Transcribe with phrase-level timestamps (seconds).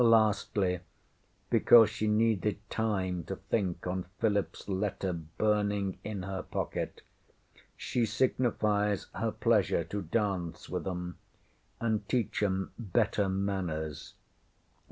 [0.03, 0.79] Lastly,
[1.51, 7.03] because she needed time to think on PhilipŌĆÖs letter burning in her pocket,
[7.77, 11.13] she signifies her pleasure to dance with ŌĆśem
[11.79, 14.15] and teach ŌĆśem better manners.